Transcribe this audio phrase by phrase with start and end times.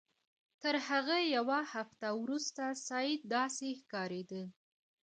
[0.61, 4.43] تر هغه یوه هفته وروسته سید داسې ښکارېده.